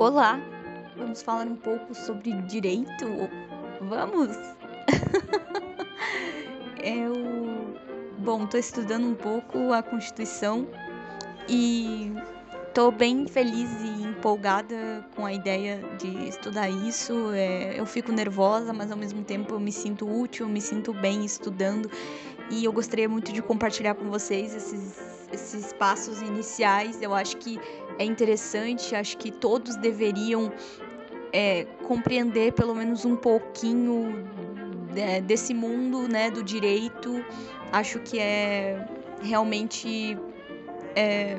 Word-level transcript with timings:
Olá, 0.00 0.40
vamos 0.96 1.20
falar 1.20 1.46
um 1.46 1.56
pouco 1.56 1.94
sobre 1.94 2.32
direito? 2.44 3.04
Vamos! 3.82 4.34
Eu, 6.82 7.12
bom, 8.18 8.46
tô 8.46 8.56
estudando 8.56 9.06
um 9.06 9.14
pouco 9.14 9.74
a 9.74 9.82
Constituição 9.82 10.66
e 11.46 12.14
tô 12.72 12.90
bem 12.90 13.28
feliz 13.28 13.68
e 13.82 14.04
empolgada 14.04 15.06
com 15.14 15.26
a 15.26 15.34
ideia 15.34 15.82
de 15.98 16.28
estudar 16.28 16.70
isso. 16.70 17.32
É, 17.34 17.78
eu 17.78 17.84
fico 17.84 18.10
nervosa, 18.10 18.72
mas 18.72 18.90
ao 18.90 18.96
mesmo 18.96 19.22
tempo 19.22 19.52
eu 19.52 19.60
me 19.60 19.70
sinto 19.70 20.08
útil, 20.10 20.48
me 20.48 20.62
sinto 20.62 20.94
bem 20.94 21.26
estudando 21.26 21.90
e 22.50 22.64
eu 22.64 22.72
gostaria 22.72 23.06
muito 23.06 23.34
de 23.34 23.42
compartilhar 23.42 23.94
com 23.94 24.08
vocês 24.08 24.54
esses, 24.54 25.19
esses 25.32 25.72
passos 25.72 26.20
iniciais. 26.20 27.00
Eu 27.00 27.14
acho 27.14 27.36
que 27.36 27.58
é 27.98 28.04
interessante, 28.04 28.94
acho 28.94 29.16
que 29.18 29.30
todos 29.30 29.76
deveriam 29.76 30.52
é, 31.32 31.64
compreender 31.86 32.52
pelo 32.52 32.74
menos 32.74 33.04
um 33.04 33.16
pouquinho 33.16 34.24
é, 34.96 35.20
desse 35.20 35.54
mundo 35.54 36.08
né, 36.08 36.30
do 36.30 36.42
direito. 36.42 37.24
Acho 37.72 37.98
que 38.00 38.18
é 38.18 38.86
realmente 39.22 40.18
é, 40.96 41.38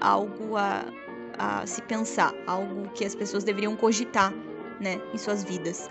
algo 0.00 0.56
a, 0.56 0.84
a 1.38 1.66
se 1.66 1.82
pensar, 1.82 2.34
algo 2.46 2.88
que 2.94 3.04
as 3.04 3.14
pessoas 3.14 3.44
deveriam 3.44 3.76
cogitar 3.76 4.32
né, 4.80 5.00
em 5.12 5.18
suas 5.18 5.44
vidas. 5.44 5.88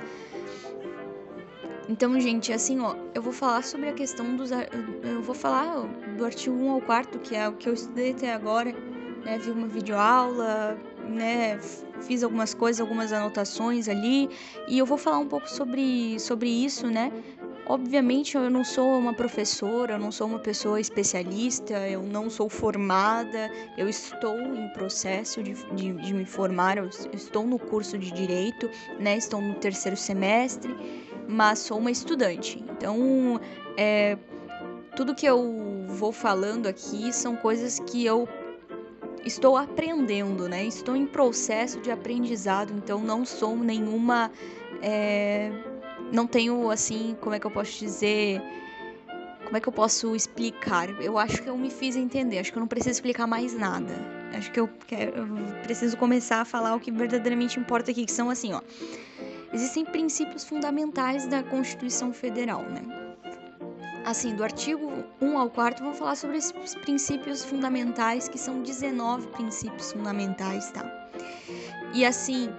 Então, 1.89 2.19
gente, 2.19 2.53
assim, 2.53 2.79
ó, 2.79 2.95
eu 3.15 3.21
vou 3.21 3.33
falar 3.33 3.63
sobre 3.63 3.89
a 3.89 3.93
questão 3.93 4.35
dos. 4.35 4.51
Eu 4.51 5.23
vou 5.23 5.33
falar 5.33 5.87
do 6.15 6.23
artigo 6.23 6.55
1 6.55 6.69
ao 6.69 6.81
4, 6.81 7.19
que 7.19 7.35
é 7.35 7.49
o 7.49 7.53
que 7.53 7.67
eu 7.67 7.73
estudei 7.73 8.11
até 8.11 8.31
agora, 8.31 8.71
né? 9.25 9.39
Vi 9.39 9.49
uma 9.49 9.67
videoaula, 9.67 10.77
né? 11.09 11.59
Fiz 12.03 12.21
algumas 12.21 12.53
coisas, 12.53 12.79
algumas 12.79 13.11
anotações 13.11 13.89
ali, 13.89 14.29
e 14.67 14.77
eu 14.77 14.85
vou 14.85 14.99
falar 14.99 15.17
um 15.17 15.27
pouco 15.27 15.49
sobre, 15.49 16.19
sobre 16.19 16.47
isso, 16.47 16.85
né? 16.85 17.11
Obviamente, 17.65 18.35
eu 18.35 18.51
não 18.51 18.63
sou 18.63 18.97
uma 18.97 19.13
professora, 19.13 19.93
eu 19.93 19.99
não 19.99 20.11
sou 20.11 20.27
uma 20.27 20.39
pessoa 20.39 20.79
especialista, 20.79 21.73
eu 21.87 22.03
não 22.03 22.29
sou 22.29 22.49
formada, 22.49 23.49
eu 23.77 23.89
estou 23.89 24.39
em 24.39 24.69
processo 24.73 25.41
de, 25.41 25.53
de, 25.75 25.93
de 25.93 26.13
me 26.13 26.25
formar, 26.25 26.77
eu 26.77 26.87
estou 27.13 27.47
no 27.47 27.57
curso 27.57 27.97
de 27.97 28.11
direito, 28.11 28.69
né? 28.99 29.17
Estou 29.17 29.41
no 29.41 29.55
terceiro 29.55 29.97
semestre 29.97 30.75
mas 31.29 31.59
sou 31.59 31.77
uma 31.77 31.91
estudante. 31.91 32.63
Então, 32.71 33.39
é, 33.77 34.17
tudo 34.95 35.13
que 35.13 35.27
eu 35.27 35.85
vou 35.87 36.11
falando 36.11 36.65
aqui 36.65 37.13
são 37.13 37.35
coisas 37.35 37.79
que 37.79 38.03
eu 38.03 38.27
estou 39.23 39.55
aprendendo, 39.55 40.49
né? 40.49 40.65
Estou 40.65 40.95
em 40.95 41.05
processo 41.05 41.79
de 41.81 41.91
aprendizado, 41.91 42.73
então 42.75 42.99
não 42.99 43.23
sou 43.23 43.55
nenhuma. 43.55 44.31
É, 44.81 45.51
não 46.11 46.25
tenho, 46.25 46.71
assim, 46.71 47.15
como 47.21 47.35
é 47.35 47.39
que 47.39 47.45
eu 47.45 47.51
posso 47.51 47.77
dizer. 47.77 48.41
Como 49.43 49.55
é 49.55 49.59
que 49.59 49.69
eu 49.69 49.73
posso 49.73 50.15
explicar? 50.15 50.89
Eu 51.01 51.17
acho 51.17 51.43
que 51.43 51.49
eu 51.49 51.57
me 51.57 51.69
fiz 51.69 51.95
entender, 51.95 52.39
acho 52.39 52.51
que 52.51 52.57
eu 52.57 52.61
não 52.61 52.67
preciso 52.67 52.91
explicar 52.91 53.27
mais 53.27 53.53
nada. 53.53 53.93
Acho 54.33 54.51
que 54.51 54.59
eu, 54.59 54.69
quero, 54.87 55.17
eu 55.17 55.27
preciso 55.63 55.97
começar 55.97 56.41
a 56.41 56.45
falar 56.45 56.75
o 56.75 56.79
que 56.79 56.91
verdadeiramente 56.91 57.59
importa 57.59 57.89
aqui, 57.89 58.05
que 58.05 58.11
são 58.11 58.29
assim, 58.29 58.53
ó 58.53 58.61
existem 59.53 59.85
princípios 59.85 60.43
fundamentais 60.43 61.27
da 61.27 61.43
Constituição 61.43 62.13
Federal, 62.13 62.63
né? 62.63 62.81
Assim, 64.05 64.33
do 64.33 64.43
artigo 64.43 64.91
1 65.21 65.37
ao 65.37 65.49
4, 65.49 65.83
vou 65.83 65.93
falar 65.93 66.15
sobre 66.15 66.37
esses 66.37 66.75
princípios 66.75 67.43
fundamentais, 67.43 68.27
que 68.27 68.37
são 68.37 68.61
19 68.61 69.27
princípios 69.27 69.91
fundamentais, 69.91 70.71
tá? 70.71 70.83
E 71.93 72.05
assim, 72.05 72.49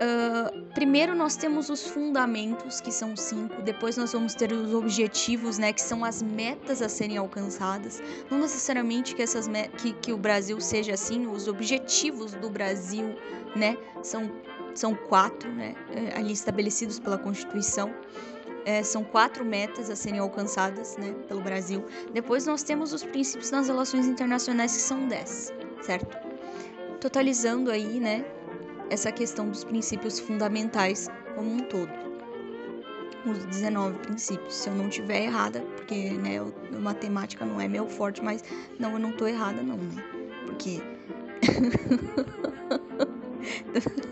uh, 0.00 0.72
primeiro 0.74 1.14
nós 1.14 1.36
temos 1.36 1.68
os 1.68 1.86
fundamentos, 1.86 2.80
que 2.80 2.90
são 2.90 3.14
cinco, 3.16 3.60
depois 3.62 3.96
nós 3.96 4.12
vamos 4.12 4.34
ter 4.34 4.52
os 4.52 4.72
objetivos, 4.72 5.58
né, 5.58 5.72
que 5.72 5.82
são 5.82 6.04
as 6.04 6.22
metas 6.22 6.80
a 6.80 6.88
serem 6.88 7.16
alcançadas. 7.16 8.02
Não 8.30 8.38
necessariamente 8.38 9.14
que, 9.14 9.22
essas 9.22 9.46
que, 9.78 9.92
que 9.94 10.12
o 10.12 10.16
Brasil 10.16 10.60
seja 10.60 10.94
assim, 10.94 11.26
os 11.26 11.48
objetivos 11.48 12.32
do 12.32 12.48
Brasil, 12.48 13.14
né, 13.54 13.76
são 14.02 14.30
são 14.74 14.94
quatro, 14.94 15.50
né, 15.52 15.74
é, 15.90 16.18
ali 16.18 16.32
estabelecidos 16.32 16.98
pela 16.98 17.18
Constituição. 17.18 17.92
É, 18.64 18.82
são 18.82 19.02
quatro 19.02 19.44
metas 19.44 19.88
a 19.88 19.96
serem 19.96 20.20
alcançadas 20.20 20.96
né, 20.98 21.14
pelo 21.26 21.40
Brasil. 21.40 21.84
Depois 22.12 22.46
nós 22.46 22.62
temos 22.62 22.92
os 22.92 23.02
princípios 23.02 23.50
nas 23.50 23.68
relações 23.68 24.06
internacionais, 24.06 24.76
que 24.76 24.82
são 24.82 25.08
dez, 25.08 25.52
certo? 25.80 26.16
Totalizando 27.00 27.70
aí, 27.70 27.98
né, 27.98 28.24
essa 28.90 29.10
questão 29.10 29.48
dos 29.48 29.64
princípios 29.64 30.20
fundamentais 30.20 31.08
como 31.34 31.54
um 31.54 31.60
todo. 31.60 31.90
Os 33.24 33.44
19 33.46 33.98
princípios, 33.98 34.54
se 34.54 34.68
eu 34.68 34.74
não 34.74 34.88
tiver 34.88 35.24
errada, 35.24 35.60
porque, 35.76 36.10
né, 36.10 36.34
eu, 36.34 36.54
matemática 36.78 37.44
não 37.44 37.60
é 37.60 37.68
meu 37.68 37.88
forte, 37.88 38.22
mas 38.22 38.44
não, 38.78 38.92
eu 38.92 38.98
não 38.98 39.12
tô 39.12 39.26
errada 39.26 39.62
não, 39.62 39.76
né? 39.76 40.04
Porque... 40.46 40.80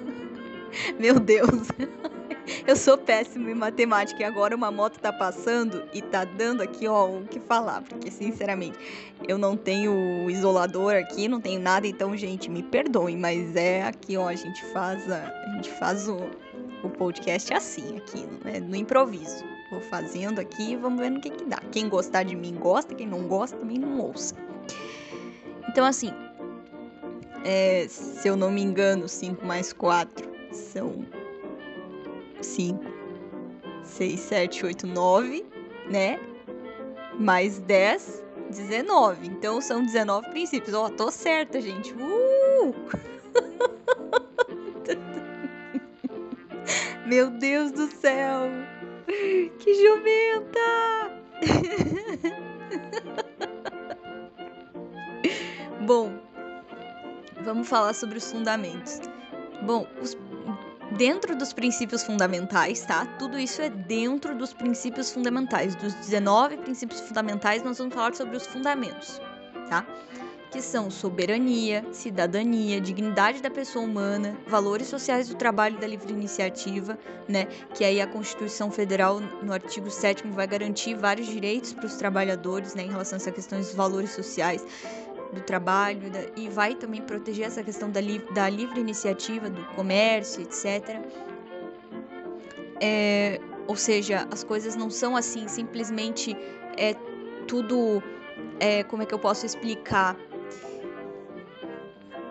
Meu 0.99 1.19
Deus. 1.19 1.69
Eu 2.67 2.77
sou 2.77 2.97
péssimo 2.97 3.49
em 3.51 3.55
matemática 3.55 4.23
e 4.23 4.25
agora 4.25 4.57
uma 4.57 4.71
moto 4.71 4.99
tá 4.99 5.13
passando 5.13 5.85
e 5.93 6.01
tá 6.01 6.25
dando 6.25 6.63
aqui, 6.63 6.89
ó, 6.89 7.07
o 7.07 7.27
que 7.27 7.39
falar, 7.41 7.83
porque 7.83 8.11
sinceramente, 8.11 8.79
eu 9.27 9.37
não 9.37 9.55
tenho 9.55 10.31
isolador 10.31 10.95
aqui, 10.95 11.29
não 11.29 11.43
tenho 11.43 11.61
nada, 11.61 11.87
então, 11.87 12.17
gente, 12.17 12.51
me 12.51 12.63
perdoem, 12.63 13.19
mas 13.19 13.55
é 13.55 13.83
aqui, 13.83 14.17
ó, 14.17 14.29
a 14.29 14.35
gente 14.35 14.65
faz 14.67 15.11
a, 15.11 15.29
a 15.29 15.53
gente 15.57 15.71
faz 15.73 16.09
o, 16.09 16.17
o 16.83 16.89
podcast 16.89 17.53
assim 17.53 17.99
aqui, 17.99 18.27
né, 18.43 18.61
no 18.61 18.77
improviso. 18.77 19.45
Vou 19.71 19.83
fazendo 19.83 20.39
aqui 20.39 20.73
e 20.73 20.77
vamos 20.77 21.01
ver 21.01 21.11
no 21.11 21.21
que 21.21 21.29
que 21.29 21.45
dá. 21.45 21.59
Quem 21.71 21.87
gostar 21.87 22.23
de 22.23 22.35
mim 22.35 22.55
gosta, 22.55 22.95
quem 22.95 23.07
não 23.07 23.29
gosta 23.29 23.59
também 23.59 23.79
não 23.79 24.01
ouça. 24.01 24.35
Então, 25.69 25.85
assim, 25.85 26.11
é, 27.45 27.87
se 27.89 28.27
eu 28.27 28.37
não 28.37 28.51
me 28.51 28.63
engano, 28.63 29.07
5 29.07 29.45
mais 29.45 29.71
4 29.75 30.38
são 30.53 31.05
5, 32.41 32.81
6, 33.83 34.21
7, 34.21 34.67
8, 34.67 34.87
9, 34.87 35.45
né? 35.91 36.21
Mais 37.19 37.59
10, 37.61 38.23
19. 38.51 39.27
Então 39.27 39.61
são 39.61 39.85
19 39.85 40.31
princípios. 40.31 40.73
Ó, 40.75 40.87
oh, 40.87 40.91
tô 40.91 41.11
certa, 41.11 41.61
gente. 41.61 41.93
Uh! 41.95 42.73
Meu 47.07 47.31
Deus 47.31 47.73
do 47.73 47.89
céu! 47.89 48.43
Que 49.59 49.75
jumenta! 49.75 50.61
Bom, 55.87 56.13
vamos 57.43 57.67
falar 57.67 57.95
sobre 57.95 58.19
os 58.19 58.31
fundamentos. 58.31 59.01
Bom, 59.63 59.87
os 60.03 60.15
dentro 60.97 61.37
dos 61.37 61.53
princípios 61.53 62.03
fundamentais, 62.03 62.81
tá? 62.83 63.05
Tudo 63.19 63.39
isso 63.39 63.61
é 63.61 63.69
dentro 63.69 64.35
dos 64.35 64.53
princípios 64.53 65.11
fundamentais. 65.13 65.75
Dos 65.75 65.95
19 65.95 66.59
princípios 66.59 67.01
fundamentais, 67.01 67.63
nós 67.63 67.79
vamos 67.79 67.95
falar 67.95 68.15
sobre 68.15 68.37
os 68.37 68.47
fundamentos, 68.47 69.21
tá? 69.69 69.87
Que 70.51 70.63
são 70.63 70.91
soberania, 70.91 71.85
cidadania, 71.93 72.81
dignidade 72.81 73.43
da 73.43 73.51
pessoa 73.51 73.85
humana, 73.85 74.35
valores 74.47 74.87
sociais 74.87 75.29
do 75.29 75.35
trabalho 75.35 75.77
e 75.77 75.81
da 75.81 75.87
livre 75.87 76.11
iniciativa, 76.11 76.99
né? 77.29 77.45
Que 77.75 77.85
aí 77.85 78.01
a 78.01 78.07
Constituição 78.07 78.71
Federal, 78.71 79.21
no 79.21 79.53
artigo 79.53 79.91
7 79.91 80.27
vai 80.29 80.47
garantir 80.47 80.95
vários 80.95 81.29
direitos 81.29 81.75
para 81.75 81.85
os 81.85 81.97
trabalhadores, 81.97 82.75
né? 82.75 82.85
Em 82.85 82.89
relação 82.89 83.17
a 83.17 83.21
essas 83.21 83.35
questões 83.35 83.67
dos 83.67 83.75
valores 83.75 84.13
sociais 84.13 84.65
do 85.33 85.41
trabalho 85.41 86.11
da, 86.11 86.21
e 86.37 86.49
vai 86.49 86.75
também 86.75 87.03
proteger 87.03 87.47
essa 87.47 87.63
questão 87.63 87.91
da, 87.91 88.01
li, 88.01 88.19
da 88.33 88.49
livre 88.49 88.81
iniciativa, 88.81 89.51
do 89.51 89.65
comércio, 89.75 90.43
etc. 90.43 91.01
É, 92.81 93.41
ou 93.67 93.77
seja, 93.77 94.27
as 94.31 94.43
coisas 94.43 94.75
não 94.77 94.91
são 94.91 95.17
assim, 95.17 95.47
simplesmente 95.49 96.37
é 96.77 96.95
tudo. 97.47 98.03
É, 98.61 98.83
como 98.85 99.03
é 99.03 99.07
que 99.07 99.15
eu 99.15 99.19
posso 99.19 99.47
explicar? 99.47 100.17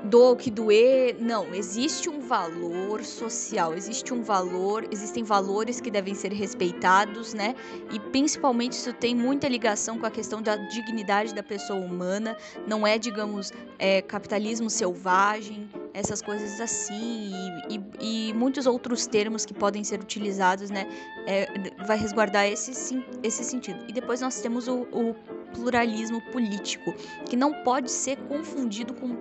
Do 0.10 0.36
que 0.36 0.50
doer. 0.50 1.18
Não, 1.20 1.54
existe 1.54 2.10
um 2.10 2.20
valor 2.20 3.04
social, 3.04 3.74
existe 3.74 4.14
um 4.14 4.22
valor, 4.22 4.88
existem 4.92 5.24
valores 5.24 5.82
que 5.82 5.92
devem 5.92 6.14
ser 6.14 6.32
respeitados, 6.32 7.34
né? 7.34 7.56
E 7.92 8.00
principalmente 8.00 8.74
isso 8.74 8.94
tem 8.94 9.16
muita 9.16 9.48
ligação 9.48 10.00
com 10.00 10.06
a 10.06 10.12
questão 10.12 10.42
da 10.42 10.56
dignidade 10.56 11.34
da 11.34 11.44
pessoa 11.44 11.80
humana. 11.80 12.38
Não 12.66 12.86
é, 12.86 12.98
digamos, 12.98 13.52
é, 13.78 14.02
capitalismo 14.02 14.70
selvagem, 14.70 15.70
essas 15.94 16.22
coisas 16.22 16.62
assim 16.62 17.32
e, 17.70 17.76
e, 17.76 18.30
e 18.30 18.34
muitos 18.34 18.68
outros 18.68 19.08
termos 19.08 19.46
que 19.46 19.54
podem 19.54 19.84
ser 19.84 20.00
utilizados, 20.00 20.70
né? 20.70 20.88
É, 21.26 21.48
vai 21.86 21.98
resguardar 21.98 22.46
esse, 22.46 23.04
esse 23.24 23.44
sentido. 23.44 23.84
E 23.88 23.92
depois 23.92 24.22
nós 24.22 24.40
temos 24.40 24.68
o, 24.68 24.82
o 24.92 25.16
pluralismo 25.58 26.22
político, 26.32 26.94
que 27.28 27.36
não 27.36 27.52
pode 27.64 27.92
ser 27.92 28.18
confundido 28.28 28.94
com, 28.94 29.16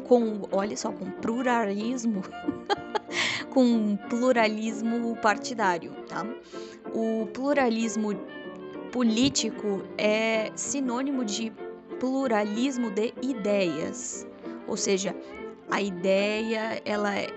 com 0.00 0.42
olha 0.52 0.76
só, 0.76 0.92
com 0.92 1.10
pluralismo, 1.10 2.22
com 3.50 3.96
pluralismo 4.08 5.16
partidário, 5.16 5.92
tá? 6.08 6.26
O 6.94 7.26
pluralismo 7.32 8.14
político 8.92 9.82
é 9.96 10.52
sinônimo 10.54 11.24
de 11.24 11.50
pluralismo 11.98 12.90
de 12.90 13.14
ideias, 13.22 14.26
ou 14.66 14.76
seja, 14.76 15.16
a 15.70 15.80
ideia 15.80 16.82
ela 16.84 17.14
é 17.14 17.28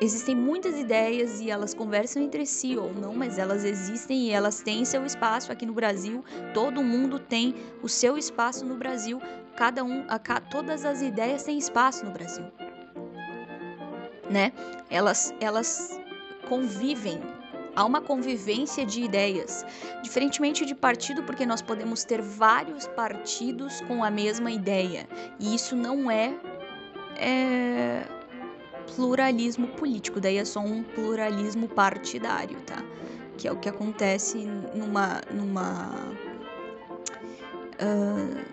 existem 0.00 0.34
muitas 0.34 0.78
ideias 0.78 1.40
e 1.40 1.50
elas 1.50 1.74
conversam 1.74 2.22
entre 2.22 2.46
si 2.46 2.76
ou 2.76 2.92
não, 2.92 3.14
mas 3.14 3.38
elas 3.38 3.64
existem 3.64 4.28
e 4.28 4.30
elas 4.30 4.60
têm 4.60 4.84
seu 4.84 5.04
espaço 5.04 5.50
aqui 5.50 5.66
no 5.66 5.72
Brasil. 5.72 6.24
Todo 6.52 6.82
mundo 6.82 7.18
tem 7.18 7.54
o 7.82 7.88
seu 7.88 8.16
espaço 8.16 8.64
no 8.64 8.76
Brasil. 8.76 9.20
Cada 9.56 9.84
um, 9.84 10.04
a, 10.08 10.18
todas 10.18 10.84
as 10.84 11.02
ideias 11.02 11.42
têm 11.42 11.58
espaço 11.58 12.04
no 12.04 12.12
Brasil, 12.12 12.44
né? 14.30 14.52
Elas, 14.90 15.34
elas 15.40 16.00
convivem. 16.48 17.20
Há 17.76 17.84
uma 17.84 18.00
convivência 18.00 18.86
de 18.86 19.02
ideias, 19.02 19.66
diferentemente 20.00 20.64
de 20.64 20.76
partido, 20.76 21.24
porque 21.24 21.44
nós 21.44 21.60
podemos 21.60 22.04
ter 22.04 22.22
vários 22.22 22.86
partidos 22.86 23.80
com 23.80 24.04
a 24.04 24.10
mesma 24.12 24.52
ideia, 24.52 25.08
e 25.40 25.56
isso 25.56 25.74
não 25.74 26.08
é, 26.08 26.32
é 27.16 28.13
pluralismo 28.94 29.68
político, 29.68 30.20
daí 30.20 30.36
é 30.38 30.44
só 30.44 30.60
um 30.60 30.82
pluralismo 30.82 31.68
partidário, 31.68 32.58
tá? 32.62 32.82
Que 33.36 33.48
é 33.48 33.52
o 33.52 33.56
que 33.56 33.68
acontece 33.68 34.38
numa. 34.74 35.20
numa 35.32 35.90
uh, 37.80 38.44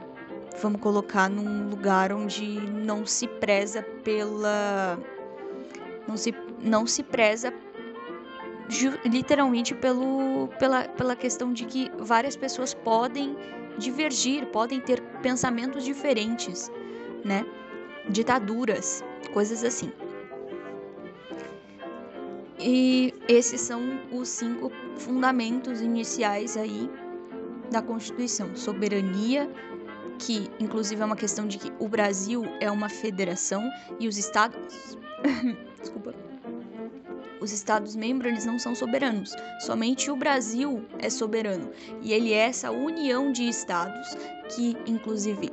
vamos 0.61 0.81
colocar 0.81 1.29
num 1.29 1.69
lugar 1.69 2.11
onde 2.11 2.59
não 2.59 3.05
se 3.05 3.27
preza 3.27 3.83
pela. 4.03 4.97
Não 6.07 6.17
se, 6.17 6.33
não 6.59 6.87
se 6.87 7.03
preza 7.03 7.53
literalmente 9.05 9.75
pelo, 9.75 10.47
pela, 10.59 10.87
pela 10.87 11.15
questão 11.15 11.51
de 11.51 11.65
que 11.65 11.91
várias 11.99 12.35
pessoas 12.35 12.73
podem 12.73 13.35
divergir, 13.77 14.45
podem 14.47 14.79
ter 14.79 15.01
pensamentos 15.21 15.83
diferentes, 15.83 16.71
né? 17.23 17.45
Ditaduras, 18.09 19.03
coisas 19.33 19.63
assim. 19.63 19.91
E 22.63 23.13
esses 23.27 23.59
são 23.59 23.81
os 24.11 24.29
cinco 24.29 24.71
fundamentos 24.95 25.81
iniciais 25.81 26.55
aí 26.55 26.89
da 27.71 27.81
Constituição: 27.81 28.55
soberania, 28.55 29.49
que 30.19 30.47
inclusive 30.59 31.01
é 31.01 31.05
uma 31.05 31.15
questão 31.15 31.47
de 31.47 31.57
que 31.57 31.73
o 31.79 31.87
Brasil 31.87 32.43
é 32.59 32.69
uma 32.69 32.87
federação 32.87 33.67
e 33.99 34.07
os 34.07 34.17
estados, 34.17 34.95
desculpa, 35.79 36.13
os 37.39 37.51
estados 37.51 37.95
membros 37.95 38.31
eles 38.31 38.45
não 38.45 38.59
são 38.59 38.75
soberanos. 38.75 39.33
Somente 39.61 40.11
o 40.11 40.15
Brasil 40.15 40.85
é 40.99 41.09
soberano 41.09 41.71
e 42.03 42.13
ele 42.13 42.31
é 42.31 42.45
essa 42.45 42.69
união 42.69 43.31
de 43.31 43.49
estados 43.49 44.15
que 44.55 44.77
inclusive 44.85 45.49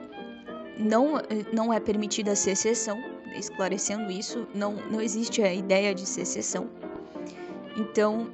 não, 0.78 1.14
não 1.52 1.72
é 1.72 1.81
permitida 1.81 2.32
a 2.32 2.37
secessão, 2.37 3.02
esclarecendo 3.34 4.12
isso, 4.12 4.46
não, 4.55 4.75
não 4.90 5.00
existe 5.00 5.43
a 5.43 5.52
ideia 5.52 5.94
de 5.94 6.06
secessão. 6.06 6.69
Então, 7.76 8.29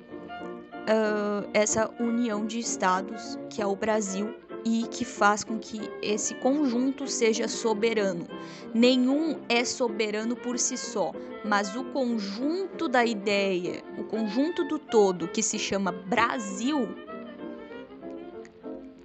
uh, 0.85 1.49
essa 1.53 1.91
união 1.99 2.47
de 2.47 2.59
estados, 2.59 3.39
que 3.51 3.61
é 3.61 3.67
o 3.67 3.77
Brasil, 3.77 4.35
e 4.65 4.87
que 4.91 5.05
faz 5.05 5.45
com 5.45 5.59
que 5.59 5.81
esse 6.01 6.35
conjunto 6.37 7.07
seja 7.07 7.47
soberano. 7.47 8.27
Nenhum 8.73 9.39
é 9.49 9.65
soberano 9.65 10.35
por 10.35 10.59
si 10.59 10.77
só, 10.77 11.13
mas 11.45 11.77
o 11.77 11.85
conjunto 11.85 12.89
da 12.89 13.05
ideia, 13.05 13.83
o 13.99 14.05
conjunto 14.05 14.65
do 14.65 14.79
todo, 14.79 15.29
que 15.29 15.43
se 15.43 15.59
chama 15.59 15.93
Brasil, 15.93 16.89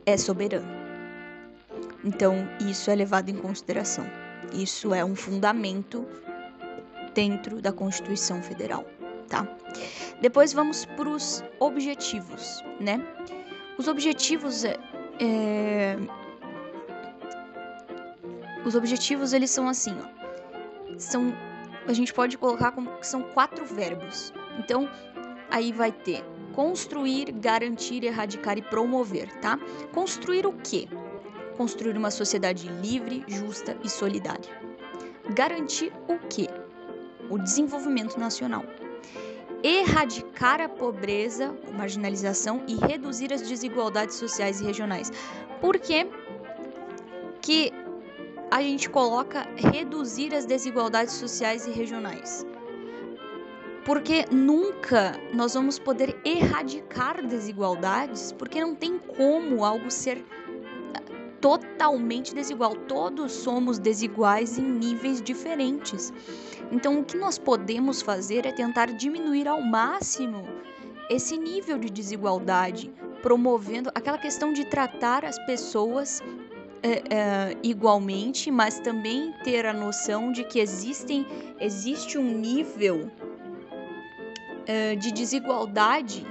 é 0.06 0.16
soberano. 0.16 0.80
Então, 2.06 2.48
isso 2.62 2.90
é 2.90 2.96
levado 2.96 3.30
em 3.30 3.36
consideração. 3.36 4.10
Isso 4.54 4.94
é 4.94 5.04
um 5.04 5.16
fundamento 5.16 6.08
dentro 7.14 7.62
da 7.62 7.74
Constituição 7.74 8.42
Federal 8.42 8.86
tá? 9.30 9.48
Depois 10.22 10.52
vamos 10.52 10.86
para 10.86 11.08
os 11.08 11.44
objetivos, 11.60 12.64
né? 12.80 13.00
Os 13.78 13.88
objetivos 13.88 14.66
é, 14.66 14.78
é, 15.20 15.98
os 18.66 18.76
objetivos 18.76 19.32
eles 19.32 19.52
são 19.52 19.70
assim, 19.70 19.96
ó. 19.98 20.98
São 20.98 21.34
a 21.88 21.94
gente 21.94 22.14
pode 22.14 22.38
colocar 22.38 22.72
como 22.72 22.90
são 23.02 23.24
quatro 23.24 23.66
verbos. 23.66 24.34
Então, 24.60 24.88
aí 25.50 25.72
vai 25.72 25.92
ter 25.92 26.24
construir, 26.54 27.32
garantir, 27.32 28.04
erradicar 28.04 28.58
e 28.58 28.62
promover, 28.62 29.32
tá? 29.40 29.58
Construir 29.94 30.46
o 30.46 30.52
quê? 30.52 30.88
Construir 31.56 31.96
uma 31.96 32.12
sociedade 32.12 32.68
livre, 32.68 33.24
justa 33.28 33.78
e 33.84 33.90
solidária. 33.90 34.52
Garantir 35.34 35.94
o 36.08 36.20
quê? 36.28 36.50
O 37.30 37.38
desenvolvimento 37.38 38.20
nacional 38.20 38.66
erradicar 39.64 40.62
a 40.62 40.70
pobreza, 40.70 41.56
marginalização 41.74 42.64
e 42.68 42.76
reduzir 42.76 43.34
as 43.34 43.42
desigualdades 43.42 44.16
sociais 44.16 44.62
e 44.62 44.66
regionais. 44.66 45.12
Por 45.60 45.78
que, 45.78 46.08
que 47.42 47.74
a 48.50 48.62
gente 48.62 48.90
coloca 48.90 49.48
reduzir 49.56 50.34
as 50.34 50.46
desigualdades 50.46 51.16
sociais 51.16 51.68
e 51.68 51.72
regionais? 51.72 52.46
Porque 53.86 54.26
nunca 54.32 55.20
nós 55.34 55.54
vamos 55.54 55.80
poder 55.80 56.20
erradicar 56.24 57.26
desigualdades, 57.26 58.32
porque 58.32 58.62
não 58.62 58.76
tem 58.76 59.00
como 59.00 59.66
algo 59.66 59.90
ser 59.90 60.24
totalmente 61.42 62.34
desigual. 62.34 62.76
Todos 62.76 63.32
somos 63.32 63.80
desiguais 63.80 64.58
em 64.58 64.64
níveis 64.64 65.22
diferentes. 65.22 66.14
Então, 66.72 67.00
o 67.00 67.04
que 67.04 67.18
nós 67.18 67.38
podemos 67.38 68.02
fazer 68.02 68.46
é 68.46 68.52
tentar 68.52 68.88
diminuir 68.88 69.48
ao 69.48 69.62
máximo 69.62 70.48
esse 71.10 71.38
nível 71.38 71.78
de 71.78 71.90
desigualdade, 71.90 72.92
promovendo 73.22 73.90
aquela 73.96 74.18
questão 74.18 74.54
de 74.54 74.66
tratar 74.66 75.26
as 75.26 75.38
pessoas 75.46 76.22
é, 76.84 76.90
é, 77.14 77.58
igualmente, 77.64 78.52
mas 78.52 78.80
também 78.80 79.34
ter 79.44 79.66
a 79.66 79.74
noção 79.74 80.32
de 80.32 80.44
que 80.44 80.60
existem, 80.60 81.26
existe 81.60 82.18
um 82.18 82.38
nível 82.38 83.12
é, 84.66 84.96
de 84.96 85.12
desigualdade 85.12 86.26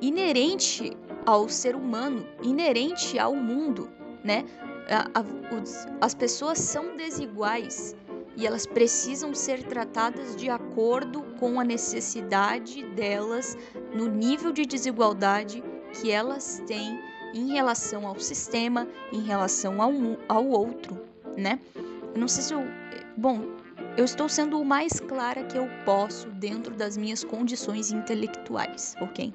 inerente 0.00 0.96
ao 1.26 1.48
ser 1.48 1.74
humano, 1.74 2.26
inerente 2.42 3.18
ao 3.18 3.34
mundo 3.34 3.90
né? 4.24 4.44
A, 4.88 5.20
a, 5.20 5.54
os, 5.54 5.86
as 6.00 6.14
pessoas 6.14 6.58
são 6.58 6.96
desiguais 6.96 7.94
e 8.36 8.46
elas 8.46 8.66
precisam 8.66 9.34
ser 9.34 9.62
tratadas 9.64 10.34
de 10.34 10.48
acordo 10.48 11.22
com 11.38 11.60
a 11.60 11.64
necessidade 11.64 12.82
delas 12.94 13.56
no 13.94 14.08
nível 14.08 14.52
de 14.52 14.64
desigualdade 14.64 15.62
que 15.92 16.10
elas 16.10 16.62
têm 16.66 16.98
em 17.34 17.52
relação 17.52 18.06
ao 18.06 18.18
sistema, 18.18 18.88
em 19.12 19.20
relação 19.20 19.80
ao, 19.80 19.92
ao 20.28 20.46
outro, 20.46 20.98
né? 21.36 21.60
Eu 22.14 22.20
não 22.20 22.28
sei 22.28 22.42
se 22.42 22.54
eu. 22.54 22.62
Bom, 23.16 23.59
eu 23.96 24.04
estou 24.04 24.28
sendo 24.28 24.60
o 24.60 24.64
mais 24.64 25.00
clara 25.00 25.42
que 25.44 25.58
eu 25.58 25.68
posso 25.84 26.28
dentro 26.30 26.74
das 26.74 26.96
minhas 26.96 27.24
condições 27.24 27.90
intelectuais, 27.90 28.94
ok? 29.00 29.32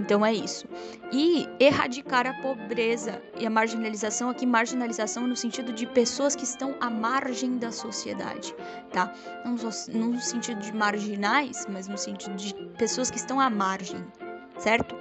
Então 0.00 0.24
é 0.24 0.32
isso. 0.32 0.66
E 1.12 1.48
erradicar 1.60 2.26
a 2.26 2.34
pobreza 2.42 3.22
e 3.38 3.46
a 3.46 3.50
marginalização, 3.50 4.28
aqui 4.30 4.44
marginalização 4.44 5.26
no 5.26 5.36
sentido 5.36 5.72
de 5.72 5.86
pessoas 5.86 6.34
que 6.34 6.44
estão 6.44 6.74
à 6.80 6.90
margem 6.90 7.56
da 7.56 7.70
sociedade, 7.70 8.54
tá? 8.92 9.12
Não, 9.44 9.56
só, 9.56 9.70
no 9.92 10.18
sentido 10.20 10.60
de 10.60 10.74
marginais, 10.74 11.66
mas 11.70 11.86
no 11.86 11.96
sentido 11.96 12.34
de 12.34 12.54
pessoas 12.76 13.10
que 13.10 13.18
estão 13.18 13.38
à 13.38 13.48
margem, 13.48 14.04
certo? 14.58 14.96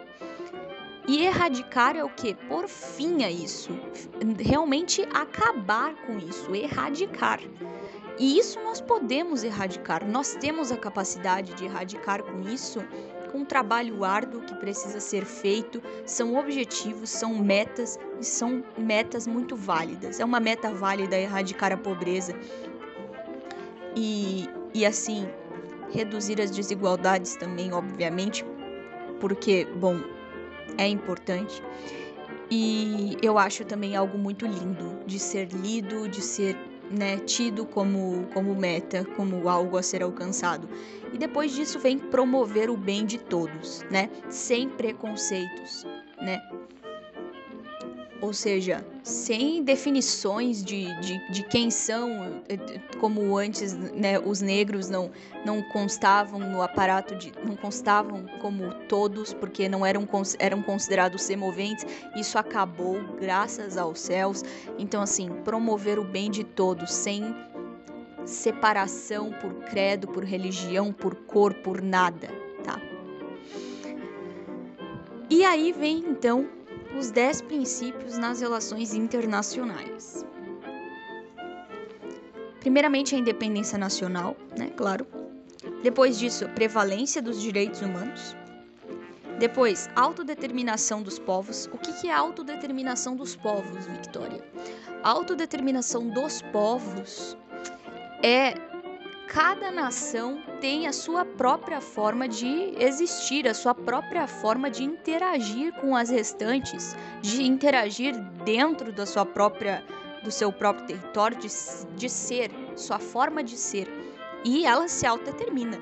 E 1.07 1.25
erradicar 1.25 1.97
é 1.97 2.03
o 2.03 2.09
que? 2.09 2.33
Por 2.33 2.67
fim 2.69 3.23
a 3.23 3.31
isso. 3.31 3.77
Realmente 4.39 5.01
acabar 5.13 5.93
com 6.05 6.17
isso, 6.17 6.55
erradicar. 6.55 7.41
E 8.20 8.38
isso 8.38 8.60
nós 8.62 8.79
podemos 8.79 9.43
erradicar, 9.43 10.05
nós 10.08 10.36
temos 10.36 10.72
a 10.72 10.77
capacidade 10.77 11.53
de 11.55 11.65
erradicar 11.65 12.24
com 12.24 12.41
isso, 12.41 12.79
com 13.32 13.39
um 13.39 13.46
trabalho 13.46 14.03
árduo 14.03 14.41
que 14.41 14.53
precisa 14.55 15.00
ser 15.00 15.25
feito, 15.25 15.82
são 16.05 16.36
objetivos, 16.36 17.10
são 17.10 17.34
metas 17.36 17.98
e 18.20 18.25
são 18.25 18.63
metas 18.77 19.25
muito 19.25 19.55
válidas. 19.55 20.20
É 20.20 20.25
uma 20.25 20.39
meta 20.39 20.72
válida 20.72 21.17
erradicar 21.17 21.72
a 21.72 21.77
pobreza. 21.77 22.36
e, 23.96 24.50
e 24.74 24.86
assim 24.86 25.27
reduzir 25.91 26.41
as 26.41 26.51
desigualdades 26.51 27.36
também, 27.36 27.72
obviamente, 27.74 28.43
porque, 29.20 29.65
bom, 29.75 30.00
é 30.77 30.88
importante. 30.88 31.62
E 32.50 33.17
eu 33.22 33.38
acho 33.38 33.63
também 33.65 33.96
algo 33.96 34.17
muito 34.17 34.46
lindo 34.46 35.00
de 35.05 35.20
ser 35.20 35.50
lido, 35.50 36.08
de 36.10 36.22
ser 36.22 36.58
né, 36.97 37.17
tido 37.19 37.65
como, 37.65 38.27
como 38.33 38.55
meta, 38.55 39.05
como 39.15 39.50
algo 39.50 39.77
a 39.77 39.83
ser 39.83 40.03
alcançado. 40.03 40.67
E 41.12 41.17
depois 41.17 41.53
disso 41.53 41.79
vem 41.79 41.97
promover 41.97 42.69
o 42.69 42.77
bem 42.77 43.05
de 43.05 43.17
todos, 43.17 43.83
né? 43.89 44.09
Sem 44.29 44.69
preconceitos, 44.69 45.85
né? 46.21 46.41
Ou 48.24 48.32
seja, 48.32 48.86
sem 49.03 49.62
definições 49.62 50.63
de, 50.63 50.86
de, 51.01 51.30
de, 51.30 51.44
quem 51.44 51.70
são, 51.70 52.42
eh, 52.48 52.80
como 52.98 53.38
antes 53.38 53.74
né, 53.74 54.18
os 54.18 54.39
negros 54.39 54.89
não, 54.89 55.12
não 55.46 55.62
constavam 55.62 56.39
no 56.39 56.62
aparato, 56.62 57.15
de, 57.15 57.34
não 57.46 57.58
constavam 57.58 58.25
como 58.39 58.74
todos, 58.88 59.34
porque 59.34 59.68
não 59.68 59.86
eram, 59.86 60.08
eram 60.39 60.63
considerados 60.63 61.22
semoventes, 61.22 61.86
isso 62.15 62.38
acabou 62.38 62.98
graças 63.20 63.75
aos 63.75 64.00
céus. 64.00 64.42
Então, 64.80 65.01
assim, 65.01 65.27
promover 65.44 66.00
o 66.00 66.06
bem 66.06 66.32
de 66.32 66.46
todos, 66.46 66.94
sem 66.94 67.36
separação 68.24 69.34
por 69.34 69.53
credo, 69.65 70.08
por 70.08 70.24
religião, 70.24 70.94
por 70.94 71.13
cor, 71.13 71.53
por 71.56 71.82
nada, 71.82 72.30
tá? 72.63 72.80
E 75.30 75.44
aí 75.44 75.74
vem 75.74 75.98
então 75.98 76.62
os 76.97 77.12
10 77.12 77.41
princípios 77.41 78.17
nas 78.17 78.41
relações 78.41 78.93
internacionais. 78.93 80.25
Primeiramente, 82.59 83.13
a 83.13 83.17
independência 83.17 83.77
nacional, 83.77 84.38
né? 84.57 84.71
Claro. 84.75 85.05
Depois 85.81 86.17
disso, 86.17 86.47
prevalência 86.50 87.21
dos 87.21 87.41
direitos 87.41 87.81
humanos. 87.81 88.35
Depois, 89.38 89.89
autodeterminação 89.95 91.01
dos 91.01 91.19
povos. 91.19 91.69
O 91.73 91.77
que 91.77 92.07
é 92.07 92.13
autodeterminação 92.13 93.15
dos 93.15 93.35
povos, 93.35 93.85
Victoria? 93.88 94.41
Autodeterminação 95.03 96.07
dos 96.07 96.41
povos 96.41 97.35
é 98.23 98.53
cada 99.33 99.71
nação 99.71 100.43
tem 100.61 100.85
a 100.85 100.93
sua 100.93 101.25
própria 101.25 101.81
forma 101.81 102.27
de 102.27 102.75
existir, 102.77 103.47
a 103.47 103.53
sua 103.55 103.73
própria 103.73 104.27
forma 104.27 104.69
de 104.69 104.83
interagir 104.83 105.73
com 105.81 105.95
as 105.95 106.11
restantes, 106.11 106.95
de 107.19 107.41
interagir 107.41 108.15
dentro 108.45 108.93
da 108.93 109.07
sua 109.07 109.25
própria 109.25 109.83
do 110.23 110.31
seu 110.31 110.53
próprio 110.53 110.85
território, 110.85 111.37
de, 111.37 111.49
de 111.97 112.09
ser, 112.09 112.49
sua 112.77 112.97
forma 112.97 113.43
de 113.43 113.57
ser. 113.57 113.89
E 114.45 114.65
ela 114.65 114.87
se 114.87 115.05
autodetermina, 115.05 115.81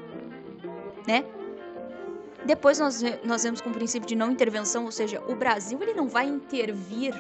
né? 1.06 1.24
Depois 2.46 2.80
nós, 2.80 3.04
nós 3.24 3.44
vemos 3.44 3.62
com 3.62 3.70
o 3.70 3.74
princípio 3.74 4.08
de 4.08 4.16
não 4.16 4.32
intervenção, 4.32 4.86
ou 4.86 4.92
seja, 4.92 5.22
o 5.28 5.36
Brasil 5.36 5.78
ele 5.82 5.94
não 5.94 6.08
vai 6.08 6.26
intervir 6.26 7.14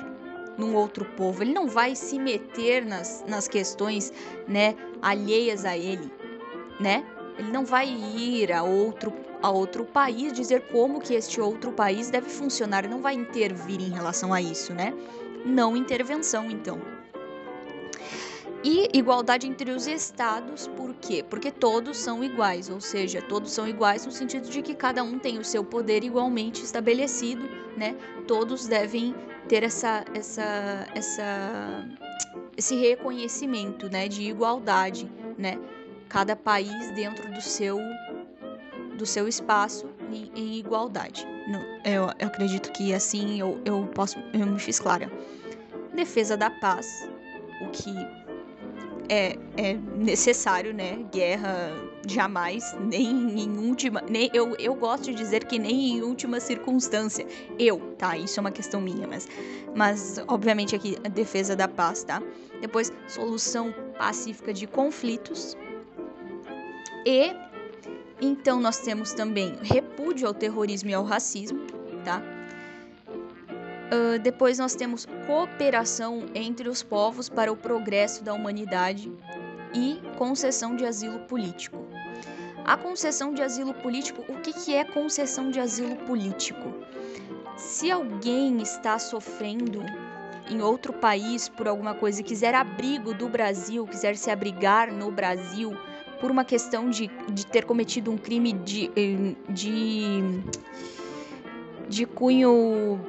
num 0.57 0.75
outro 0.75 1.05
povo, 1.05 1.43
ele 1.43 1.53
não 1.53 1.67
vai 1.67 1.93
se 1.93 2.17
meter 2.17 2.83
nas, 2.85 3.23
nas 3.27 3.47
questões 3.47 4.11
né, 4.47 4.75
alheias 5.01 5.63
a 5.63 5.77
ele 5.77 6.20
né? 6.79 7.05
Ele 7.37 7.51
não 7.51 7.65
vai 7.65 7.87
ir 7.87 8.51
a 8.51 8.63
outro 8.63 9.13
a 9.41 9.49
outro 9.49 9.83
país 9.83 10.31
dizer 10.31 10.67
como 10.71 10.99
que 10.99 11.15
este 11.15 11.41
outro 11.41 11.71
país 11.71 12.09
deve 12.09 12.29
funcionar, 12.29 12.83
ele 12.83 12.93
não 12.93 13.01
vai 13.01 13.15
intervir 13.15 13.81
em 13.81 13.89
relação 13.89 14.33
a 14.33 14.41
isso, 14.41 14.73
né? 14.73 14.93
Não 15.43 15.75
intervenção, 15.75 16.49
então. 16.49 16.79
E 18.63 18.87
igualdade 18.93 19.47
entre 19.47 19.71
os 19.71 19.87
estados, 19.87 20.67
por 20.67 20.93
quê? 20.93 21.25
Porque 21.27 21.49
todos 21.49 21.97
são 21.97 22.23
iguais, 22.23 22.69
ou 22.69 22.79
seja, 22.79 23.19
todos 23.19 23.51
são 23.51 23.67
iguais 23.67 24.05
no 24.05 24.11
sentido 24.11 24.47
de 24.47 24.61
que 24.61 24.75
cada 24.75 25.01
um 25.01 25.17
tem 25.17 25.39
o 25.39 25.43
seu 25.43 25.63
poder 25.63 26.03
igualmente 26.03 26.63
estabelecido, 26.63 27.49
né? 27.75 27.95
Todos 28.27 28.67
devem 28.67 29.15
ter 29.47 29.63
essa, 29.63 30.05
essa, 30.13 30.87
essa, 30.93 31.89
esse 32.55 32.75
reconhecimento, 32.75 33.89
né, 33.89 34.07
de 34.07 34.29
igualdade, 34.29 35.11
né? 35.39 35.57
Cada 36.11 36.35
país 36.35 36.91
dentro 36.91 37.31
do 37.31 37.39
seu 37.39 37.79
do 38.97 39.05
seu 39.05 39.29
espaço 39.29 39.89
em, 40.11 40.29
em 40.35 40.59
igualdade. 40.59 41.25
Não, 41.47 41.61
eu, 41.85 42.03
eu, 42.19 42.27
acredito 42.27 42.69
que 42.73 42.93
assim 42.93 43.39
eu, 43.39 43.59
eu 43.63 43.89
posso 43.95 44.19
eu 44.33 44.45
me 44.45 44.59
fiz 44.59 44.77
clara. 44.77 45.09
Defesa 45.95 46.35
da 46.35 46.49
paz, 46.49 47.09
o 47.61 47.69
que 47.69 47.93
é, 49.07 49.37
é 49.55 49.73
necessário, 49.95 50.73
né? 50.73 50.99
Guerra 51.13 51.71
jamais, 52.05 52.75
nem 52.79 53.41
em 53.41 53.57
última, 53.57 54.01
nem 54.01 54.29
eu, 54.33 54.53
eu 54.57 54.75
gosto 54.75 55.05
de 55.05 55.13
dizer 55.13 55.45
que 55.45 55.57
nem 55.57 55.97
em 55.97 56.01
última 56.01 56.41
circunstância. 56.41 57.25
Eu, 57.57 57.79
tá? 57.97 58.17
Isso 58.17 58.37
é 58.37 58.41
uma 58.41 58.51
questão 58.51 58.81
minha, 58.81 59.07
mas, 59.07 59.27
mas 59.73 60.21
obviamente 60.27 60.75
aqui 60.75 60.97
a 61.05 61.07
defesa 61.07 61.55
da 61.55 61.69
paz, 61.69 62.03
tá? 62.03 62.21
Depois 62.59 62.91
solução 63.07 63.73
pacífica 63.97 64.53
de 64.53 64.67
conflitos, 64.67 65.57
e 67.05 67.33
então 68.21 68.59
nós 68.59 68.79
temos 68.79 69.13
também 69.13 69.57
repúdio 69.63 70.27
ao 70.27 70.33
terrorismo 70.33 70.89
e 70.89 70.93
ao 70.93 71.03
racismo, 71.03 71.59
tá? 72.05 72.21
Uh, 73.91 74.19
depois 74.19 74.59
nós 74.59 74.75
temos 74.75 75.07
cooperação 75.25 76.25
entre 76.33 76.69
os 76.69 76.81
povos 76.81 77.27
para 77.27 77.51
o 77.51 77.57
progresso 77.57 78.23
da 78.23 78.33
humanidade 78.33 79.11
e 79.73 79.99
concessão 80.17 80.75
de 80.75 80.85
asilo 80.85 81.19
político. 81.21 81.77
A 82.63 82.77
concessão 82.77 83.33
de 83.33 83.41
asilo 83.41 83.73
político, 83.73 84.23
o 84.29 84.39
que, 84.39 84.53
que 84.53 84.75
é 84.75 84.85
concessão 84.85 85.49
de 85.49 85.59
asilo 85.59 85.95
político? 85.97 86.71
Se 87.57 87.91
alguém 87.91 88.61
está 88.61 88.99
sofrendo 88.99 89.83
em 90.49 90.61
outro 90.61 90.93
país 90.93 91.49
por 91.49 91.67
alguma 91.67 91.93
coisa 91.95 92.21
e 92.21 92.23
quiser 92.23 92.53
abrigo 92.53 93.13
do 93.13 93.27
Brasil, 93.27 93.85
quiser 93.87 94.15
se 94.15 94.29
abrigar 94.29 94.91
no 94.91 95.11
Brasil, 95.11 95.75
por 96.21 96.29
uma 96.29 96.45
questão 96.45 96.89
de, 96.89 97.09
de 97.33 97.45
ter 97.47 97.65
cometido 97.65 98.11
um 98.11 98.17
crime 98.17 98.53
de, 98.53 98.91
eh, 98.95 99.35
de, 99.49 100.21
de 101.89 102.05
cunho 102.05 103.01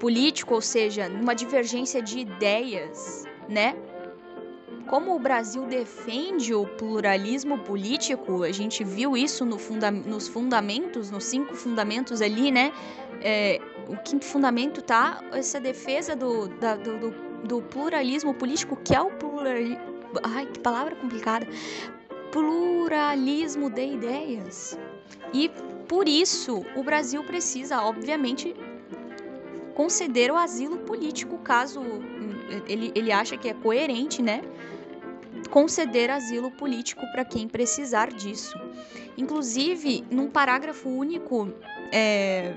político, 0.00 0.54
ou 0.54 0.62
seja, 0.62 1.08
numa 1.08 1.34
divergência 1.34 2.02
de 2.02 2.20
ideias, 2.20 3.24
né? 3.48 3.76
Como 4.88 5.14
o 5.14 5.18
Brasil 5.18 5.64
defende 5.66 6.52
o 6.52 6.66
pluralismo 6.66 7.58
político, 7.58 8.42
a 8.42 8.50
gente 8.50 8.82
viu 8.82 9.16
isso 9.16 9.44
no 9.44 9.58
funda 9.58 9.90
nos 9.90 10.26
fundamentos, 10.26 11.10
nos 11.10 11.24
cinco 11.24 11.54
fundamentos 11.54 12.20
ali, 12.20 12.50
né? 12.50 12.72
É, 13.20 13.60
o 13.88 13.96
quinto 13.98 14.24
fundamento 14.24 14.82
tá 14.82 15.22
essa 15.32 15.60
defesa 15.60 16.16
do, 16.16 16.48
da, 16.48 16.74
do, 16.76 17.14
do, 17.44 17.62
pluralismo 17.62 18.34
político, 18.34 18.76
que 18.84 18.94
é 18.94 19.00
o 19.00 19.10
pluralismo. 19.10 19.78
Ai, 20.24 20.46
que 20.46 20.58
palavra 20.58 20.94
complicada 20.96 21.46
pluralismo 22.32 23.70
de 23.70 23.84
ideias. 23.84 24.76
E 25.32 25.50
por 25.86 26.08
isso 26.08 26.64
o 26.74 26.82
Brasil 26.82 27.22
precisa, 27.22 27.82
obviamente, 27.82 28.54
conceder 29.74 30.30
o 30.30 30.36
asilo 30.36 30.78
político, 30.78 31.38
caso 31.38 31.80
ele, 32.66 32.90
ele 32.94 33.12
acha 33.12 33.36
que 33.36 33.48
é 33.48 33.54
coerente, 33.54 34.22
né? 34.22 34.42
Conceder 35.50 36.10
asilo 36.10 36.50
político 36.50 37.02
para 37.12 37.24
quem 37.24 37.46
precisar 37.46 38.10
disso. 38.10 38.58
Inclusive, 39.16 40.04
num 40.10 40.28
parágrafo 40.30 40.88
único, 40.88 41.52
é, 41.92 42.54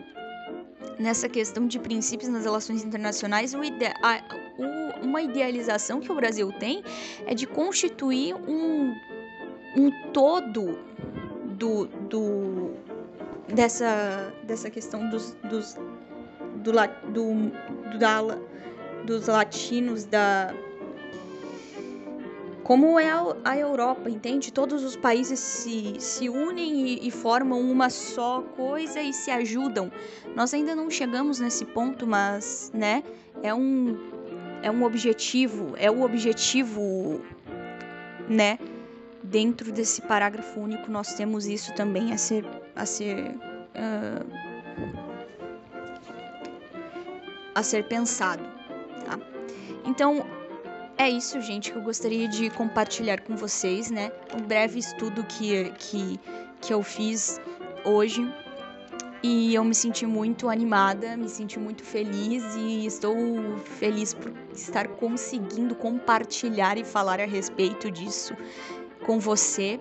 nessa 0.98 1.28
questão 1.28 1.68
de 1.68 1.78
princípios 1.80 2.30
nas 2.30 2.46
relações 2.46 2.84
internacionais, 2.84 3.54
ide 3.54 3.86
a, 4.02 4.22
o, 4.58 5.06
uma 5.06 5.22
idealização 5.22 6.00
que 6.00 6.12
o 6.12 6.16
Brasil 6.16 6.52
tem 6.54 6.84
é 7.26 7.34
de 7.34 7.46
constituir 7.46 8.34
um 8.34 8.94
um 9.76 9.92
todo 10.12 10.80
do, 11.58 11.86
do 11.86 12.72
dessa, 13.54 14.34
dessa 14.44 14.70
questão 14.70 15.10
dos, 15.10 15.36
dos 15.44 15.78
do, 16.58 16.72
do, 17.12 17.52
do 17.92 17.98
da, 18.00 18.22
dos 19.06 19.28
latinos 19.28 20.06
da 20.06 20.54
como 22.66 23.00
é 23.00 23.12
a 23.44 23.56
Europa, 23.56 24.10
entende? 24.10 24.52
Todos 24.52 24.84
os 24.84 24.96
países 24.96 25.40
se, 25.40 25.98
se 26.00 26.28
unem 26.28 26.88
e, 26.88 27.08
e, 27.08 27.12
formam 27.12 27.62
uma 27.62 27.92
só 27.92 28.42
coisa 28.42 29.00
e 29.04 29.14
se 29.14 29.30
ajudam. 29.30 29.92
Nós 30.36 30.52
ainda 30.52 30.76
não 30.76 30.90
chegamos 30.90 31.40
nesse 31.40 31.64
ponto, 31.64 32.08
mas, 32.08 32.72
né, 32.74 33.04
é 33.44 33.54
um, 33.54 33.96
é 34.64 34.72
um 34.72 34.84
objetivo, 34.84 35.76
é 35.78 35.92
o 35.92 36.02
objetivo, 36.02 37.22
né, 38.28 38.58
dentro 39.26 39.72
desse 39.72 40.02
parágrafo 40.02 40.60
único 40.60 40.90
nós 40.92 41.14
temos 41.14 41.46
isso 41.46 41.74
também 41.74 42.12
a 42.14 42.18
ser 42.18 42.46
a 42.76 42.86
ser 42.86 43.30
uh, 43.30 44.26
a 47.54 47.64
ser 47.64 47.88
pensado 47.88 48.44
tá? 49.06 49.20
então 49.86 50.26
é 50.98 51.10
isso, 51.10 51.42
gente, 51.42 51.74
que 51.74 51.78
eu 51.78 51.82
gostaria 51.82 52.26
de 52.26 52.50
compartilhar 52.50 53.20
com 53.20 53.36
vocês, 53.36 53.92
né? 53.92 54.12
Um 54.34 54.42
breve 54.42 54.80
estudo 54.80 55.26
que, 55.26 55.70
que, 55.78 56.18
que 56.62 56.74
eu 56.74 56.82
fiz 56.82 57.40
hoje. 57.84 58.26
E 59.22 59.54
eu 59.54 59.64
me 59.64 59.76
senti 59.76 60.06
muito 60.06 60.48
animada, 60.48 61.18
me 61.18 61.28
senti 61.28 61.60
muito 61.60 61.84
feliz 61.84 62.44
e 62.56 62.86
estou 62.86 63.16
feliz 63.78 64.14
por 64.14 64.32
estar 64.54 64.88
conseguindo 64.88 65.76
compartilhar 65.76 66.78
e 66.78 66.86
falar 66.86 67.20
a 67.20 67.26
respeito 67.26 67.92
disso 67.92 68.34
com 69.06 69.20
você. 69.20 69.80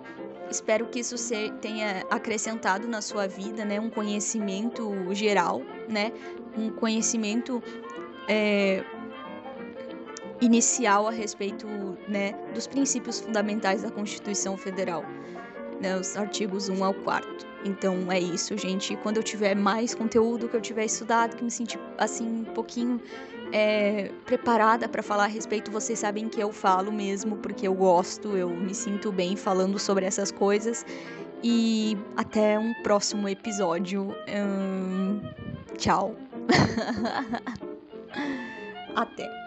Espero 0.50 0.86
que 0.86 1.00
isso 1.00 1.16
tenha 1.60 2.04
acrescentado 2.10 2.86
na 2.86 3.00
sua 3.00 3.26
vida, 3.26 3.64
né, 3.64 3.80
um 3.80 3.90
conhecimento 3.90 4.92
geral, 5.12 5.62
né, 5.88 6.12
um 6.56 6.70
conhecimento 6.70 7.62
é, 8.28 8.84
inicial 10.40 11.08
a 11.08 11.10
respeito, 11.10 11.66
né, 12.06 12.32
dos 12.54 12.66
princípios 12.66 13.20
fundamentais 13.20 13.82
da 13.82 13.90
Constituição 13.90 14.56
Federal, 14.56 15.02
né, 15.80 15.96
os 15.96 16.16
artigos 16.16 16.68
1 16.68 16.84
ao 16.84 16.94
4. 16.94 17.54
Então 17.64 18.12
é 18.12 18.20
isso, 18.20 18.56
gente. 18.58 18.94
Quando 18.96 19.16
eu 19.16 19.22
tiver 19.22 19.56
mais 19.56 19.94
conteúdo, 19.94 20.48
que 20.48 20.54
eu 20.54 20.60
tiver 20.60 20.84
estudado, 20.84 21.34
que 21.36 21.42
me 21.42 21.50
sentir 21.50 21.80
assim 21.96 22.42
um 22.42 22.44
pouquinho 22.44 23.00
é, 23.52 24.10
preparada 24.24 24.88
para 24.88 25.02
falar 25.02 25.24
a 25.24 25.28
respeito, 25.28 25.70
vocês 25.70 25.98
sabem 25.98 26.28
que 26.28 26.40
eu 26.40 26.52
falo 26.52 26.92
mesmo, 26.92 27.36
porque 27.36 27.66
eu 27.66 27.74
gosto, 27.74 28.36
eu 28.36 28.48
me 28.48 28.74
sinto 28.74 29.12
bem 29.12 29.36
falando 29.36 29.78
sobre 29.78 30.06
essas 30.06 30.30
coisas. 30.30 30.84
E 31.42 31.96
até 32.16 32.58
um 32.58 32.72
próximo 32.82 33.28
episódio. 33.28 34.14
Hum, 34.28 35.20
tchau. 35.76 36.14
até. 38.96 39.43